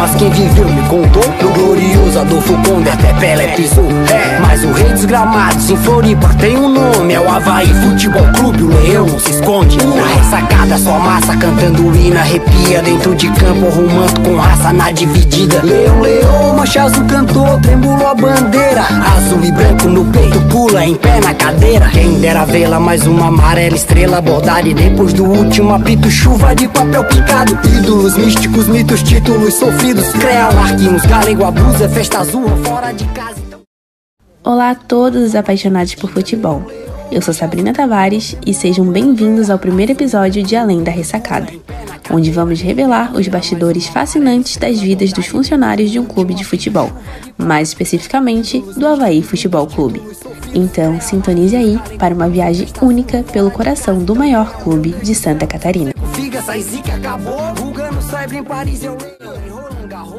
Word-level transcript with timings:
mas 0.00 0.14
quem 0.14 0.30
viveu 0.30 0.66
me 0.66 0.80
contou 0.88 1.22
No 1.42 1.50
glorioso 1.50 2.18
Adolfo 2.18 2.54
Conde 2.66 2.88
até 2.88 3.12
Pelé 3.20 3.48
pisou. 3.48 3.84
É, 4.10 4.40
mas 4.40 4.64
o 4.64 4.72
rei 4.72 4.88
dos 4.88 5.04
gramados 5.04 5.68
em 5.68 5.76
Floripa 5.76 6.28
tem 6.40 6.56
um 6.56 6.70
nome 6.70 7.12
É 7.12 7.20
o 7.20 7.30
Havaí 7.30 7.66
Futebol 7.66 8.26
Clube, 8.34 8.62
o 8.62 8.68
leão 8.68 9.06
não 9.06 9.20
se 9.20 9.30
esconde. 9.30 9.76
Na 9.84 10.06
ressacada 10.06 10.78
sua 10.78 10.98
massa 10.98 11.36
cantando 11.36 11.86
o 11.86 11.94
hino 11.94 12.18
arrepia 12.18 12.80
Dentro 12.82 13.14
de 13.14 13.28
campo 13.32 13.66
arrumando 13.66 14.20
com 14.22 14.36
raça 14.36 14.72
na 14.72 14.90
dividida. 14.90 15.60
Leão, 15.62 16.00
leão, 16.00 16.56
mancha 16.56 16.84
azul 16.84 17.04
cantou, 17.04 17.60
tremulou 17.60 18.06
a 18.06 18.14
bandeira. 18.14 18.86
Azul 19.16 19.44
e 19.44 19.52
branco 19.52 19.88
no 19.88 20.04
peito, 20.06 20.40
pula 20.48 20.84
em 20.84 20.94
pé 20.94 21.20
na 21.20 21.34
cadeira. 21.34 21.90
Quem 21.90 22.20
dera 22.20 22.46
vê-la 22.46 22.80
mais 22.80 23.06
uma 23.06 23.28
amarela 23.28 23.76
estrela 23.76 24.22
bordada 24.22 24.66
E 24.66 24.72
depois 24.72 25.12
do 25.12 25.24
último 25.24 25.74
apito, 25.74 26.10
chuva 26.10 26.54
de 26.54 26.66
papel 26.68 27.04
picado. 27.04 27.58
Ídolos 27.76 28.16
místicos, 28.16 28.66
mitos, 28.66 29.02
títulos 29.02 29.50
títulos 29.50 29.54
galego, 31.04 31.44
abusa, 31.44 31.88
festa 31.88 32.20
azul, 32.20 32.46
fora 32.64 32.92
de 32.92 33.04
casa. 33.06 33.40
Então... 33.44 33.60
Olá 34.44 34.70
a 34.70 34.74
todos 34.76 35.20
os 35.20 35.34
apaixonados 35.34 35.96
por 35.96 36.10
futebol. 36.10 36.62
Eu 37.10 37.20
sou 37.20 37.34
Sabrina 37.34 37.72
Tavares 37.72 38.36
e 38.46 38.54
sejam 38.54 38.86
bem-vindos 38.86 39.50
ao 39.50 39.58
primeiro 39.58 39.90
episódio 39.90 40.44
de 40.44 40.54
Além 40.54 40.84
da 40.84 40.92
Ressacada, 40.92 41.48
onde 42.08 42.30
vamos 42.30 42.60
revelar 42.60 43.12
os 43.16 43.26
bastidores 43.26 43.88
fascinantes 43.88 44.56
das 44.58 44.78
vidas 44.78 45.12
dos 45.12 45.26
funcionários 45.26 45.90
de 45.90 45.98
um 45.98 46.04
clube 46.04 46.34
de 46.34 46.44
futebol, 46.44 46.92
mais 47.36 47.70
especificamente 47.70 48.60
do 48.76 48.86
Havaí 48.86 49.22
Futebol 49.22 49.66
Clube. 49.66 50.00
Então, 50.54 51.00
sintonize 51.00 51.56
aí 51.56 51.80
para 51.98 52.14
uma 52.14 52.28
viagem 52.28 52.68
única 52.80 53.24
pelo 53.32 53.50
coração 53.50 53.98
do 53.98 54.14
maior 54.14 54.62
clube 54.62 54.94
de 55.02 55.16
Santa 55.16 55.48
Catarina. 55.48 55.92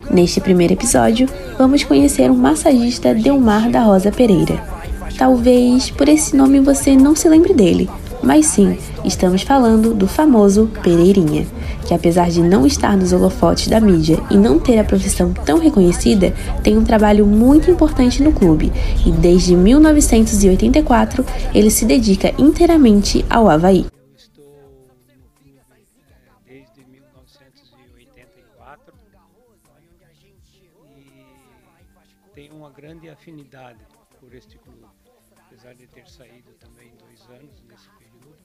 Neste 0.10 0.42
primeiro 0.42 0.74
episódio, 0.74 1.28
vamos 1.58 1.84
conhecer 1.84 2.30
o 2.30 2.36
massagista 2.36 3.14
Delmar 3.14 3.70
da 3.70 3.82
Rosa 3.82 4.12
Pereira. 4.12 4.62
Talvez 5.18 5.90
por 5.90 6.10
esse 6.10 6.36
nome 6.36 6.60
você 6.60 6.96
não 6.96 7.16
se 7.16 7.30
lembre 7.30 7.54
dele, 7.54 7.90
mas 8.22 8.46
sim, 8.48 8.78
estamos 9.04 9.42
falando 9.42 9.94
do 9.94 10.08
famoso 10.08 10.70
Pereirinha, 10.84 11.46
que 11.88 11.94
apesar 11.94 12.30
de 12.30 12.42
não 12.42 12.66
estar 12.66 12.96
nos 12.96 13.14
holofotes 13.14 13.68
da 13.68 13.80
mídia 13.80 14.20
e 14.30 14.38
não 14.38 14.60
ter 14.60 14.78
a 14.80 14.84
profissão 14.84 15.34
tão 15.34 15.58
reconhecida, 15.58 16.34
tem 16.62 16.78
um 16.78 16.84
trabalho 16.84 17.26
muito 17.26 17.72
importante 17.72 18.22
no 18.22 18.32
clube 18.32 18.72
e 19.06 19.12
desde 19.12 19.56
1984 19.56 21.26
ele 21.54 21.70
se 21.70 21.86
dedica 21.86 22.34
inteiramente 22.38 23.26
ao 23.30 23.50
Havaí. 23.50 23.86
Tenho 32.34 32.56
uma 32.56 32.70
grande 32.70 33.10
afinidade 33.10 33.86
por 34.20 34.34
este 34.34 34.58
clube, 34.58 34.86
apesar 35.38 35.74
de 35.74 35.88
ter 35.88 36.08
saído 36.08 36.54
também 36.54 36.96
dois 36.96 37.22
anos 37.30 37.62
nesse 37.64 37.90
período, 37.92 38.36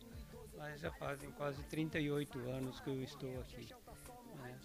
mas 0.56 0.81
já 0.81 0.91
fazem 0.93 1.31
quase 1.33 1.62
38 1.65 2.39
anos 2.51 2.81
que 2.81 2.91
eu 2.91 3.03
estou 3.03 3.41
aqui. 3.41 3.69
Né? 4.37 4.59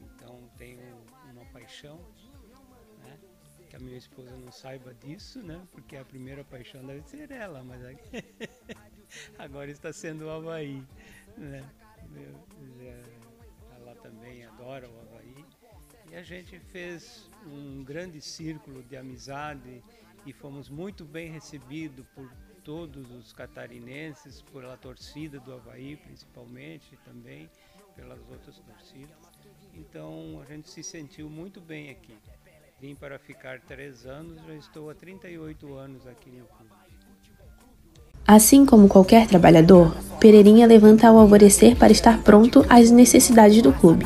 Então 0.00 0.50
tenho 0.56 0.80
uma 1.32 1.44
paixão, 1.46 1.98
né? 3.02 3.18
que 3.68 3.76
a 3.76 3.78
minha 3.78 3.98
esposa 3.98 4.36
não 4.36 4.52
saiba 4.52 4.94
disso, 4.94 5.42
né? 5.42 5.66
porque 5.72 5.96
a 5.96 6.04
primeira 6.04 6.44
paixão 6.44 6.84
deve 6.86 7.02
ser 7.08 7.30
ela, 7.30 7.62
mas 7.62 7.82
agora 9.38 9.70
está 9.70 9.92
sendo 9.92 10.26
o 10.26 10.30
Havaí. 10.30 10.82
Né? 11.36 11.68
Ela 13.76 13.94
também 13.96 14.44
adora 14.46 14.88
o 14.88 15.00
Havaí. 15.00 15.44
E 16.10 16.14
a 16.14 16.22
gente 16.22 16.58
fez 16.60 17.28
um 17.48 17.84
grande 17.84 18.20
círculo 18.20 18.82
de 18.82 18.96
amizade 18.96 19.82
e 20.24 20.32
fomos 20.32 20.68
muito 20.68 21.04
bem 21.04 21.30
recebidos 21.30 22.04
por 22.14 22.30
todos 22.64 23.10
os 23.12 23.32
catarinenses, 23.32 24.42
pela 24.52 24.76
torcida 24.76 25.38
do 25.38 25.52
Havaí 25.52 25.96
principalmente 25.96 26.98
também, 27.04 27.48
pelas 27.94 28.18
outras 28.28 28.58
torcidas. 28.58 29.16
Então 29.72 30.42
a 30.42 30.52
gente 30.52 30.68
se 30.68 30.82
sentiu 30.82 31.30
muito 31.30 31.60
bem 31.60 31.90
aqui. 31.90 32.14
Vim 32.80 32.94
para 32.94 33.18
ficar 33.18 33.60
três 33.60 34.04
anos, 34.04 34.44
já 34.44 34.54
estou 34.54 34.90
há 34.90 34.94
38 34.94 35.74
anos 35.74 36.06
aqui 36.06 36.30
no 36.30 36.44
clube. 36.44 36.72
Assim 38.26 38.66
como 38.66 38.88
qualquer 38.88 39.28
trabalhador, 39.28 39.96
Pereirinha 40.18 40.66
levanta 40.66 41.06
ao 41.06 41.16
alvorecer 41.16 41.76
para 41.76 41.92
estar 41.92 42.22
pronto 42.24 42.66
às 42.68 42.90
necessidades 42.90 43.62
do 43.62 43.72
clube. 43.72 44.04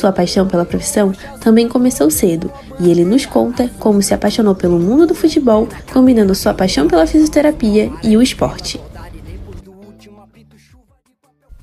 Sua 0.00 0.12
paixão 0.12 0.48
pela 0.48 0.64
profissão 0.64 1.12
também 1.42 1.68
começou 1.68 2.10
cedo 2.10 2.50
e 2.80 2.90
ele 2.90 3.04
nos 3.04 3.26
conta 3.26 3.68
como 3.78 4.00
se 4.00 4.14
apaixonou 4.14 4.54
pelo 4.54 4.78
mundo 4.78 5.06
do 5.06 5.14
futebol, 5.14 5.68
combinando 5.92 6.34
sua 6.34 6.54
paixão 6.54 6.88
pela 6.88 7.06
fisioterapia 7.06 7.92
e 8.02 8.16
o 8.16 8.22
esporte. 8.22 8.80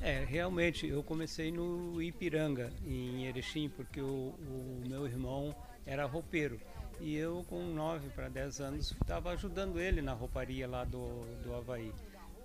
É, 0.00 0.24
realmente, 0.24 0.86
eu 0.86 1.02
comecei 1.02 1.50
no 1.50 2.00
Ipiranga, 2.00 2.70
em 2.86 3.26
Erechim, 3.26 3.68
porque 3.68 4.00
o, 4.00 4.32
o 4.38 4.82
meu 4.88 5.04
irmão 5.04 5.52
era 5.84 6.06
roupeiro. 6.06 6.60
E 7.00 7.16
eu, 7.16 7.44
com 7.48 7.60
9 7.60 8.08
para 8.10 8.28
10 8.28 8.60
anos, 8.60 8.94
estava 9.02 9.30
ajudando 9.30 9.80
ele 9.80 10.00
na 10.00 10.12
rouparia 10.12 10.68
lá 10.68 10.84
do, 10.84 11.26
do 11.42 11.52
Havaí. 11.56 11.92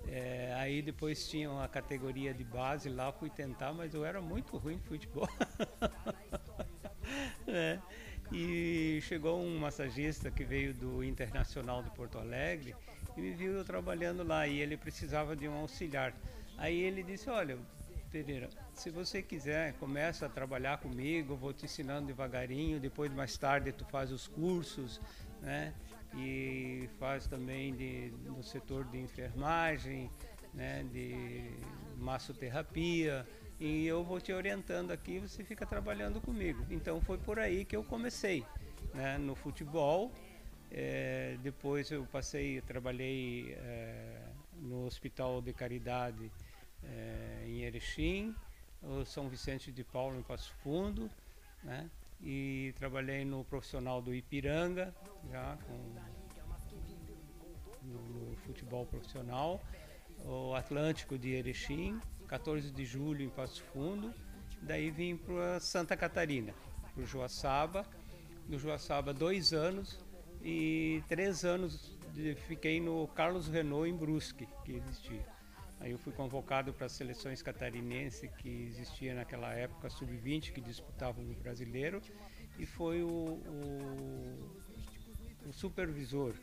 É, 0.08 0.54
aí 0.58 0.82
depois 0.82 1.28
tinha 1.28 1.50
uma 1.50 1.68
categoria 1.68 2.34
de 2.34 2.44
base 2.44 2.90
lá, 2.90 3.12
fui 3.12 3.30
tentar, 3.30 3.74
mas 3.74 3.94
eu 3.94 4.04
era 4.06 4.22
muito 4.22 4.58
ruim 4.58 4.78
de 4.78 4.84
futebol. 4.84 5.30
é, 7.48 7.80
e 8.32 9.00
chegou 9.02 9.40
um 9.40 9.58
massagista 9.58 10.30
que 10.30 10.44
veio 10.44 10.74
do 10.74 11.04
Internacional 11.04 11.82
de 11.82 11.90
Porto 11.92 12.18
Alegre 12.18 12.76
e 13.16 13.22
me 13.22 13.32
viu 13.32 13.64
trabalhando 13.64 14.24
lá 14.24 14.48
e 14.48 14.60
ele 14.60 14.76
precisava 14.76 15.36
de 15.36 15.48
um 15.48 15.54
auxiliar. 15.54 16.14
Aí 16.58 16.80
ele 16.82 17.04
disse, 17.04 17.30
olha, 17.30 17.58
Pereira, 18.12 18.50
se 18.76 18.90
você 18.90 19.24
quiser, 19.24 19.74
começa 19.74 20.26
a 20.28 20.30
trabalhar 20.30 20.78
comigo, 20.78 21.36
vou 21.36 21.54
te 21.54 21.66
ensinando 21.66 22.08
devagarinho, 22.08 22.80
depois 22.80 23.12
mais 23.12 23.38
tarde 23.38 23.72
tu 23.72 23.86
faz 23.86 24.12
os 24.12 24.28
cursos, 24.28 25.02
né? 25.42 25.74
E 26.16 26.90
faz 27.00 27.28
também 27.28 27.74
de, 27.74 28.12
no 28.26 28.44
setor 28.44 28.86
de 28.86 29.00
enfermagem, 29.00 30.10
né, 30.54 30.84
de 30.92 31.52
massoterapia, 31.98 33.28
e 33.60 33.86
eu 33.88 34.04
vou 34.04 34.20
te 34.20 34.32
orientando 34.34 34.92
aqui, 34.92 35.20
você 35.20 35.44
fica 35.44 35.66
trabalhando 35.66 36.22
comigo. 36.22 36.66
Então 36.70 37.02
foi 37.02 37.18
por 37.18 37.40
aí 37.40 37.66
que 37.66 37.76
eu 37.76 37.84
comecei, 37.84 38.46
né, 38.94 39.18
no 39.18 39.36
futebol. 39.36 40.12
É, 40.70 41.38
depois 41.42 41.92
eu 41.92 42.06
passei, 42.06 42.60
trabalhei 42.62 43.54
é, 43.54 44.22
no 44.56 44.86
Hospital 44.86 45.42
de 45.42 45.54
Caridade 45.54 46.32
é, 46.84 47.46
em 47.48 47.62
Erechim, 47.62 48.36
São 49.06 49.30
Vicente 49.30 49.72
de 49.72 49.84
Paulo 49.84 50.18
em 50.18 50.24
Passo 50.24 50.52
Fundo, 50.64 51.10
né? 51.64 51.90
E 52.24 52.74
trabalhei 52.78 53.26
no 53.26 53.44
profissional 53.44 54.02
do 54.02 54.16
Ipiranga, 54.16 54.96
já 55.30 55.58
com, 55.68 55.96
no, 57.84 58.02
no 58.02 58.36
futebol 58.38 58.86
profissional, 58.86 59.62
o 60.26 60.56
Atlântico 60.56 61.18
de 61.18 61.32
Erechim, 61.32 62.00
14 62.28 62.72
de 62.72 62.86
julho 62.86 63.24
em 63.24 63.30
Passo 63.30 63.62
Fundo, 63.64 64.14
daí 64.62 64.90
vim 64.90 65.18
para 65.18 65.60
Santa 65.60 65.98
Catarina, 65.98 66.54
para 66.94 67.04
o 67.04 67.06
Joaçaba, 67.06 67.86
no 68.48 68.58
Joaçaba 68.58 69.14
dois 69.14 69.52
anos 69.52 70.00
e 70.42 71.04
três 71.10 71.44
anos 71.44 71.98
de, 72.14 72.36
fiquei 72.36 72.80
no 72.80 73.08
Carlos 73.10 73.48
Renault 73.48 73.90
em 73.90 73.96
Brusque, 73.96 74.48
que 74.64 74.74
existia. 74.74 75.26
Aí 75.84 75.92
eu 75.92 75.98
fui 75.98 76.14
convocado 76.14 76.72
para 76.72 76.86
as 76.86 76.94
seleções 76.94 77.42
catarinenses 77.42 78.32
que 78.38 78.68
existia 78.70 79.14
naquela 79.14 79.54
época, 79.54 79.90
sub-20, 79.90 80.54
que 80.54 80.62
disputavam 80.62 81.26
o 81.26 81.34
brasileiro, 81.34 82.02
e 82.58 82.66
foi 82.66 83.04
o, 83.04 83.08
o, 83.08 84.50
o, 85.46 85.52
supervisor 85.52 86.36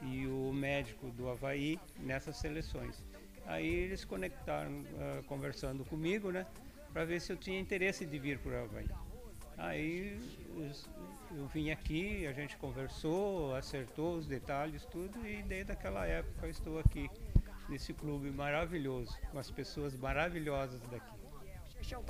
e 0.00 0.28
o 0.28 0.52
médico 0.52 1.10
do 1.10 1.28
Havaí 1.28 1.76
nessas 1.98 2.36
seleções. 2.36 3.04
Aí 3.46 3.66
eles 3.66 4.04
conectaram, 4.04 4.82
uh, 4.82 5.24
conversando 5.24 5.84
comigo, 5.84 6.30
né, 6.30 6.46
para 6.92 7.04
ver 7.04 7.20
se 7.20 7.32
eu 7.32 7.36
tinha 7.36 7.58
interesse 7.58 8.06
de 8.06 8.16
vir 8.16 8.38
para 8.38 8.52
o 8.52 8.64
Havaí. 8.64 8.86
Aí 9.58 10.20
eu 11.36 11.48
vim 11.48 11.70
aqui, 11.70 12.28
a 12.28 12.32
gente 12.32 12.56
conversou, 12.58 13.56
acertou 13.56 14.14
os 14.14 14.26
detalhes, 14.28 14.84
tudo, 14.84 15.26
e 15.26 15.42
desde 15.42 15.72
aquela 15.72 16.06
época 16.06 16.46
eu 16.46 16.50
estou 16.50 16.78
aqui 16.78 17.10
nesse 17.68 17.92
clube 17.92 18.30
maravilhoso, 18.30 19.12
com 19.32 19.38
as 19.38 19.50
pessoas 19.50 19.96
maravilhosas 19.96 20.80
daqui. 20.90 21.14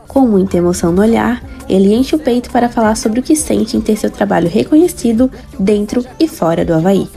Com 0.08 0.20
muita 0.20 0.56
emoção 0.56 0.92
no 0.92 1.02
olhar, 1.02 1.42
ele 1.68 1.92
enche 1.92 2.14
o 2.14 2.18
peito 2.18 2.50
para 2.50 2.68
falar 2.68 2.94
sobre 2.94 3.20
o 3.20 3.22
que 3.22 3.34
sente 3.34 3.76
em 3.76 3.80
ter 3.80 3.96
seu 3.96 4.10
trabalho 4.10 4.48
reconhecido 4.48 5.28
dentro 5.58 6.04
e 6.20 6.28
fora 6.28 6.64
do 6.64 6.74
Havaí. 6.74 7.08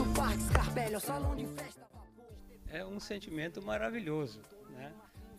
É 2.72 2.84
um 2.84 2.98
sentimento 2.98 3.62
maravilhoso, 3.62 4.40
né? 4.70 4.90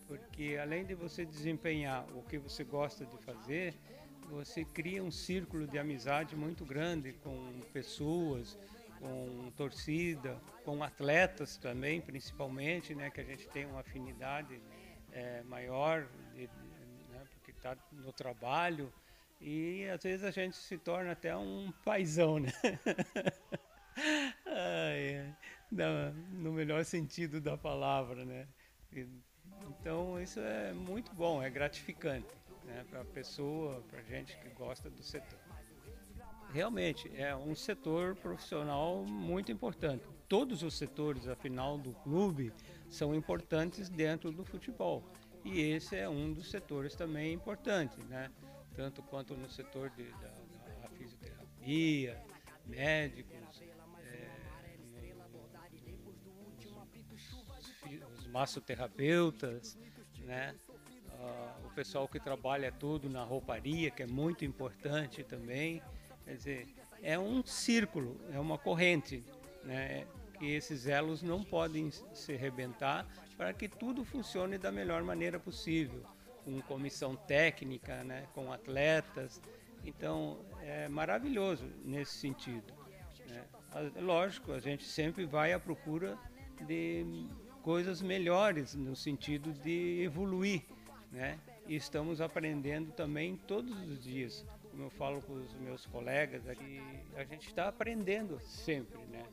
Porque 0.07 0.57
além 0.61 0.85
de 0.85 0.95
você 0.95 1.25
desempenhar 1.25 2.05
o 2.15 2.21
que 2.21 2.37
você 2.37 2.63
gosta 2.63 3.05
de 3.05 3.17
fazer, 3.17 3.75
você 4.29 4.63
cria 4.63 5.03
um 5.03 5.11
círculo 5.11 5.67
de 5.67 5.77
amizade 5.77 6.35
muito 6.35 6.63
grande 6.63 7.13
com 7.23 7.35
pessoas, 7.73 8.57
com 8.99 9.51
torcida, 9.55 10.39
com 10.63 10.83
atletas 10.83 11.57
também, 11.57 12.01
principalmente, 12.01 12.93
né, 12.93 13.09
que 13.09 13.21
a 13.21 13.23
gente 13.23 13.47
tem 13.49 13.65
uma 13.65 13.79
afinidade 13.79 14.61
é, 15.11 15.41
maior, 15.43 16.07
de, 16.33 16.47
né, 17.09 17.25
porque 17.33 17.51
está 17.51 17.75
no 17.91 18.11
trabalho, 18.11 18.91
e 19.41 19.87
às 19.87 20.03
vezes 20.03 20.25
a 20.25 20.31
gente 20.31 20.57
se 20.57 20.77
torna 20.77 21.11
até 21.13 21.35
um 21.35 21.71
paizão, 21.85 22.39
né? 22.39 22.51
No 26.31 26.51
melhor 26.51 26.83
sentido 26.83 27.39
da 27.39 27.57
palavra, 27.57 28.25
né? 28.25 28.47
Então 29.69 30.19
isso 30.21 30.39
é 30.39 30.73
muito 30.73 31.13
bom, 31.13 31.41
é 31.41 31.49
gratificante 31.49 32.27
né, 32.65 32.85
para 32.89 33.01
a 33.01 33.05
pessoa, 33.05 33.81
para 33.89 33.99
a 33.99 34.03
gente 34.03 34.37
que 34.37 34.49
gosta 34.49 34.89
do 34.89 35.03
setor. 35.03 35.39
Realmente 36.59 37.09
é 37.15 37.33
um 37.33 37.55
setor 37.55 38.17
profissional 38.17 39.05
muito 39.05 39.49
importante. 39.49 40.03
Todos 40.27 40.61
os 40.61 40.73
setores, 40.73 41.25
afinal, 41.25 41.77
do 41.77 41.93
clube 41.93 42.51
são 42.89 43.15
importantes 43.15 43.87
dentro 43.87 44.29
do 44.29 44.43
futebol. 44.43 45.01
E 45.45 45.61
esse 45.61 45.95
é 45.95 46.09
um 46.09 46.33
dos 46.33 46.51
setores 46.51 46.95
também 46.95 47.31
importante, 47.31 47.97
né? 48.09 48.29
tanto 48.75 49.01
quanto 49.03 49.37
no 49.37 49.49
setor 49.49 49.89
de, 49.91 50.03
da, 50.03 50.33
da 50.81 50.89
fisioterapia, 50.89 52.21
médicos, 52.65 53.61
é, 57.87 58.05
os 58.17 58.27
massoterapeutas, 58.27 59.77
né? 60.25 60.53
Uh, 61.07 61.67
o 61.67 61.69
pessoal 61.73 62.05
que 62.05 62.19
trabalha 62.19 62.69
tudo 62.69 63.09
na 63.09 63.23
rouparia, 63.23 63.89
que 63.89 64.03
é 64.03 64.07
muito 64.07 64.43
importante 64.43 65.23
também. 65.23 65.81
Quer 66.29 66.35
dizer, 66.35 66.67
é 67.01 67.17
um 67.17 67.43
círculo, 67.43 68.15
é 68.31 68.39
uma 68.39 68.55
corrente, 68.55 69.23
né? 69.63 70.05
que 70.37 70.45
esses 70.45 70.85
elos 70.85 71.23
não 71.23 71.43
podem 71.43 71.89
se 72.13 72.35
rebentar 72.35 73.07
para 73.35 73.51
que 73.51 73.67
tudo 73.67 74.05
funcione 74.05 74.55
da 74.59 74.71
melhor 74.71 75.01
maneira 75.01 75.39
possível, 75.39 76.03
com 76.45 76.61
comissão 76.61 77.15
técnica, 77.15 78.03
né? 78.03 78.27
com 78.35 78.53
atletas. 78.53 79.41
Então, 79.83 80.45
é 80.61 80.87
maravilhoso 80.87 81.65
nesse 81.83 82.19
sentido. 82.19 82.71
Né? 83.27 83.43
Lógico, 83.99 84.51
a 84.51 84.59
gente 84.59 84.83
sempre 84.83 85.25
vai 85.25 85.51
à 85.51 85.59
procura 85.59 86.15
de 86.67 87.25
coisas 87.63 88.03
melhores, 88.03 88.75
no 88.75 88.95
sentido 88.95 89.51
de 89.51 90.03
evoluir 90.03 90.61
né? 91.11 91.39
E 91.67 91.75
estamos 91.75 92.21
aprendendo 92.21 92.91
também 92.91 93.35
todos 93.35 93.79
os 93.87 94.03
dias. 94.03 94.45
Como 94.79 94.87
eu 94.87 94.95
falo 94.97 95.21
com 95.23 95.33
os 95.33 95.53
meus 95.55 95.85
colegas 95.87 96.47
aqui, 96.47 96.81
a 97.17 97.25
gente 97.25 97.49
está 97.49 97.67
aprendendo 97.67 98.39
sempre, 98.39 98.97
né? 99.07 99.25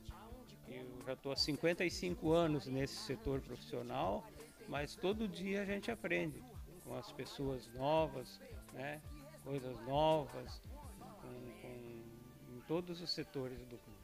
Eu 0.67 0.85
já 1.05 1.13
estou 1.13 1.31
há 1.31 1.37
55 1.37 2.33
anos 2.33 2.67
nesse 2.67 2.97
setor 2.97 3.39
profissional, 3.39 4.25
mas 4.67 4.93
todo 4.93 5.25
dia 5.25 5.61
a 5.61 5.65
gente 5.65 5.89
aprende 5.89 6.43
com 6.83 6.97
as 6.97 7.13
pessoas 7.13 7.65
novas, 7.73 8.41
né? 8.73 8.99
Coisas 9.45 9.79
novas, 9.87 10.61
com, 10.99 11.61
com, 11.61 12.53
em 12.53 12.59
todos 12.67 12.99
os 13.01 13.09
setores 13.09 13.57
do 13.67 13.77
clube. 13.77 13.97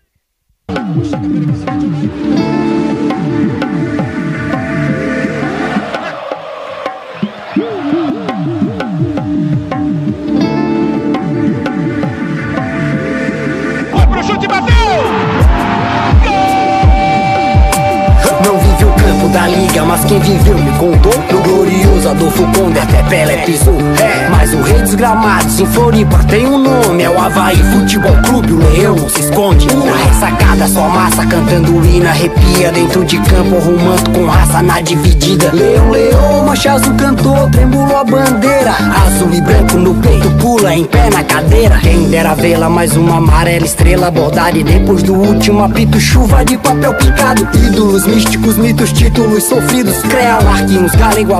Da 19.73 19.81
liga, 19.81 19.83
mas 19.83 20.05
quem 20.05 20.19
viveu 20.19 20.57
me 20.57 20.71
contou 20.77 21.13
No 21.31 21.41
glorioso 21.41 22.09
Adolfo 22.09 22.43
Conde 22.55 22.79
até 22.79 23.01
Pelé 23.03 23.37
pisou. 23.37 23.77
É, 23.99 24.29
mas 24.29 24.53
o 24.53 24.61
rei 24.61 24.81
dos 24.81 24.95
gramados 24.95 25.59
em 25.59 25.65
Floripa 25.65 26.17
tem 26.29 26.45
um 26.45 26.57
nome 26.57 27.03
É 27.03 27.09
o 27.09 27.19
Havaí 27.19 27.57
Futebol 27.57 28.15
Clube, 28.23 28.53
o 28.53 28.57
leão 28.57 28.95
não 28.95 29.09
se 29.09 29.21
esconde. 29.21 29.67
Na 29.67 29.95
ressacada 29.95 30.67
sua 30.67 30.87
massa 30.89 31.25
cantando 31.25 31.85
hino 31.85 32.07
Arrepia 32.07 32.71
dentro 32.71 33.03
de 33.03 33.17
campo, 33.17 33.55
arrumando 33.57 34.09
com 34.11 34.25
raça 34.25 34.61
na 34.61 34.79
dividida. 34.81 35.51
Leão, 35.53 35.89
leão, 35.89 36.45
mancha 36.45 36.73
azul 36.73 36.93
cantou, 36.95 37.49
tremulou 37.49 37.97
a 37.97 38.03
bandeira. 38.03 38.71
Azul 39.05 39.33
e 39.33 39.41
branco 39.41 39.77
no 39.77 39.95
peito, 39.95 40.29
pula 40.31 40.73
em 40.73 40.85
pé 40.85 41.09
na 41.09 41.23
cadeira. 41.23 41.77
Quem 41.79 42.09
dera 42.09 42.35
vê-la 42.35 42.69
mais 42.69 42.95
uma 42.95 43.17
amarela 43.17 43.65
estrela 43.65 44.11
bordada 44.11 44.57
E 44.57 44.63
depois 44.63 45.03
do 45.03 45.13
último 45.13 45.63
apito, 45.63 45.99
chuva 45.99 46.43
de 46.45 46.57
papel 46.57 46.93
picado. 46.95 47.47
Ídolos 47.67 48.05
místicos, 48.05 48.57
mitos, 48.57 48.91
títulos 48.91 49.13
títulos 49.13 49.43
sofridos, 49.63 50.95
Galego, 50.95 51.33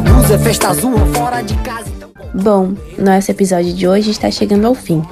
Festa 0.43 0.69
Azul, 0.69 0.97
fora 1.13 1.41
de 1.41 1.55
casa. 1.55 1.89
Então... 1.89 2.11
Bom, 2.33 2.73
nosso 2.97 3.29
episódio 3.29 3.73
de 3.73 3.87
hoje 3.87 4.11
está 4.11 4.31
chegando 4.31 4.65
ao 4.65 4.73
fim. 4.73 5.03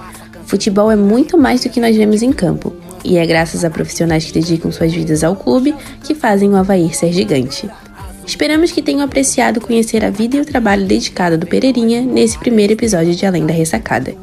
Futebol 0.45 0.89
é 0.91 0.95
muito 0.95 1.37
mais 1.37 1.61
do 1.61 1.69
que 1.69 1.79
nós 1.79 1.95
vemos 1.95 2.21
em 2.21 2.31
campo, 2.31 2.73
e 3.03 3.17
é 3.17 3.25
graças 3.25 3.65
a 3.65 3.69
profissionais 3.69 4.25
que 4.25 4.33
dedicam 4.33 4.71
suas 4.71 4.93
vidas 4.93 5.23
ao 5.23 5.35
clube 5.35 5.75
que 6.03 6.15
fazem 6.15 6.49
o 6.49 6.55
Havaí 6.55 6.93
ser 6.93 7.11
gigante. 7.11 7.69
Esperamos 8.25 8.71
que 8.71 8.81
tenham 8.81 9.01
apreciado 9.01 9.59
conhecer 9.59 10.05
a 10.05 10.09
vida 10.09 10.37
e 10.37 10.41
o 10.41 10.45
trabalho 10.45 10.85
dedicado 10.85 11.37
do 11.37 11.47
Pereirinha 11.47 12.01
nesse 12.01 12.37
primeiro 12.37 12.73
episódio 12.73 13.13
de 13.13 13.25
Além 13.25 13.45
da 13.45 13.53
Ressacada. 13.53 14.13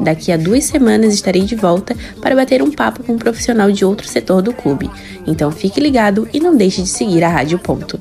Daqui 0.00 0.30
a 0.30 0.36
duas 0.36 0.64
semanas 0.64 1.12
estarei 1.12 1.42
de 1.42 1.56
volta 1.56 1.94
para 2.22 2.36
bater 2.36 2.62
um 2.62 2.70
papo 2.70 3.02
com 3.02 3.14
um 3.14 3.18
profissional 3.18 3.70
de 3.70 3.84
outro 3.84 4.06
setor 4.06 4.40
do 4.40 4.52
clube. 4.52 4.88
Então 5.26 5.50
fique 5.50 5.80
ligado 5.80 6.28
e 6.32 6.38
não 6.38 6.56
deixe 6.56 6.82
de 6.82 6.88
seguir 6.88 7.24
a 7.24 7.28
Rádio 7.28 7.58
Ponto. 7.58 7.98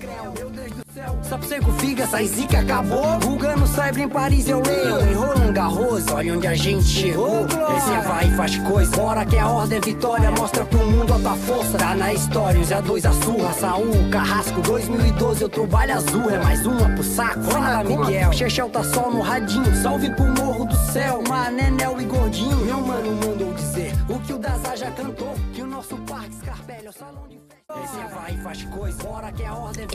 Essa 2.08 2.24
zica 2.24 2.60
acabou. 2.60 3.20
Rugando 3.20 3.68
cyber 3.68 4.06
em 4.06 4.08
Paris, 4.08 4.48
eu 4.48 4.62
leio. 4.62 5.10
Em 5.10 5.14
Roland 5.14 5.52
Garros, 5.52 6.08
olha 6.08 6.36
onde 6.36 6.48
a 6.48 6.56
gente 6.56 6.86
chegou. 6.86 7.46
Esse 7.46 8.08
vai 8.08 8.30
e 8.30 8.32
faz 8.32 8.58
coisa. 8.60 8.96
Bora 8.96 9.26
que 9.26 9.38
a 9.38 9.50
ordem 9.50 9.78
é 9.78 9.82
vitória. 9.82 10.32
Mostra 10.32 10.64
pro 10.64 10.86
mundo 10.86 11.14
a 11.14 11.20
tua 11.20 11.36
força. 11.36 11.78
Tá 11.78 11.96
na 11.96 12.14
história, 12.14 12.62
os 12.62 12.70
A2 12.70 13.10
a 13.10 13.12
surra. 13.12 13.52
Saúl, 13.52 14.10
Carrasco, 14.10 14.62
2012, 14.62 15.44
outro 15.44 15.68
baile 15.68 15.92
azul. 15.92 16.30
É 16.30 16.40
mais 16.40 16.66
uma 16.66 16.90
pro 16.92 17.04
saco. 17.04 17.42
Fala, 17.42 17.84
Miguel. 17.84 18.32
Chechel 18.32 18.70
tá 18.70 18.86
só 18.86 19.12
no 19.12 19.20
radinho. 19.20 19.76
Salve 19.76 20.10
pro 20.12 20.28
morro 20.28 20.64
do 20.64 20.78
céu. 20.94 21.22
Mané, 21.28 21.70
Nel 21.70 22.00
e 22.00 22.06
Gordinho. 22.06 22.56
Meu 22.56 22.80
mano 22.80 23.12
mandou 23.16 23.54
dizer 23.54 23.94
o 24.08 24.18
que 24.20 24.32
o 24.32 24.38
Dazá 24.38 24.78
já 24.78 24.90
cantou. 24.92 25.36
Que 25.52 25.62
o 25.62 25.68
nosso 25.68 25.98
parque 25.98 26.34
Scarpelli 26.36 26.86
é 26.86 26.90
o 26.90 26.94
salão 26.94 27.27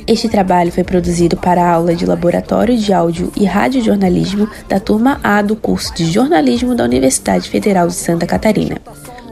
este 0.07 0.29
trabalho 0.29 0.73
foi 0.73 0.85
produzido 0.85 1.37
para 1.37 1.63
a 1.63 1.73
aula 1.73 1.95
de 1.95 2.05
Laboratório 2.07 2.77
de 2.77 2.93
Áudio 2.93 3.33
e 3.37 3.45
Radiojornalismo 3.45 4.49
da 4.69 4.79
turma 4.79 5.21
A 5.23 5.41
do 5.43 5.57
curso 5.57 5.95
de 5.95 6.05
Jornalismo 6.05 6.75
da 6.75 6.85
Universidade 6.85 7.49
Federal 7.49 7.89
de 7.89 7.95
Santa 7.95 8.27
Catarina. 8.27 8.79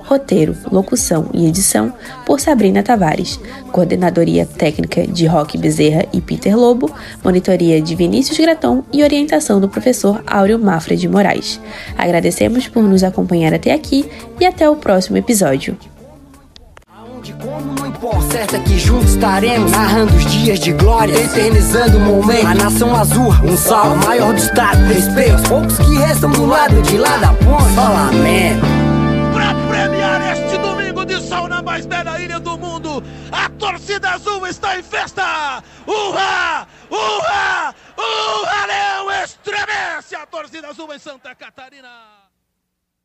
Roteiro, 0.05 0.57
locução 0.73 1.31
e 1.33 1.47
edição 1.47 1.93
por 2.27 2.41
Sabrina 2.41 2.83
Tavares. 2.83 3.39
Coordenadoria 3.71 4.45
técnica 4.45 5.07
de 5.07 5.25
Roque 5.27 5.57
Bezerra 5.57 6.05
e 6.13 6.21
Peter 6.21 6.57
Lobo. 6.57 6.93
Monitoria 7.23 7.81
de 7.81 7.95
Vinícius 7.95 8.39
Graton 8.39 8.83
e 8.93 9.05
orientação 9.05 9.61
do 9.61 9.69
professor 9.69 10.21
Áureo 10.27 10.59
Mafra 10.59 10.97
de 10.97 11.09
Moraes. 11.09 11.61
Agradecemos 11.97 12.67
por 12.67 12.83
nos 12.83 13.05
acompanhar 13.05 13.55
até 13.55 13.73
aqui 13.73 14.11
e 14.41 14.47
até 14.47 14.69
o 14.69 14.77
próximo 14.77 15.17
episódio 15.17 15.77
certa 18.31 18.59
que 18.61 18.79
juntos 18.79 19.11
estaremos 19.11 19.71
narrando 19.71 20.15
os 20.17 20.25
dias 20.25 20.59
de 20.59 20.73
glória, 20.73 21.13
eternizando 21.13 21.99
o 21.99 22.01
momento. 22.01 22.47
A 22.47 22.55
nação 22.55 22.97
azul, 22.97 23.31
um 23.45 23.57
salve 23.57 24.07
maior 24.07 24.33
do 24.33 24.39
estado, 24.39 24.83
respeito 24.87 25.33
aos 25.33 25.49
poucos 25.49 25.77
que 25.77 25.99
restam 25.99 26.31
do 26.31 26.47
lado 26.47 26.81
de 26.83 26.97
lá 26.97 27.17
da 27.19 27.35
ponte. 27.35 27.75
Fala 27.75 28.09
amém. 28.09 28.59
Pra 29.33 29.55
premiar 29.69 30.33
este 30.33 30.57
domingo 30.59 31.05
de 31.05 31.21
sol 31.21 31.49
na 31.49 31.63
mais 31.63 31.85
bela 31.85 32.19
ilha 32.21 32.41
do 32.41 32.57
mundo, 32.57 33.03
a 33.31 33.49
torcida 33.51 34.11
azul 34.11 34.47
está 34.47 34.79
em 34.79 34.83
festa. 34.83 35.63
Urra! 35.87 36.67
Urra! 36.91 37.75
Urra! 37.99 38.67
Leão 38.67 39.23
estremece 39.25 40.17
a 40.17 40.27
torcida 40.27 40.69
azul 40.69 40.93
em 40.95 40.99
Santa 40.99 41.35
Catarina. 41.35 42.20